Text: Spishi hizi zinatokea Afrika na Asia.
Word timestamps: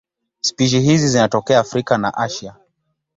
Spishi 0.41 0.79
hizi 0.81 1.07
zinatokea 1.07 1.59
Afrika 1.59 1.97
na 1.97 2.13
Asia. 2.17 2.55